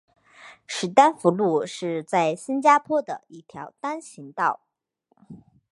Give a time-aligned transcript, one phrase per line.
[0.65, 4.61] 史丹福路是在新加坡的一条单行道。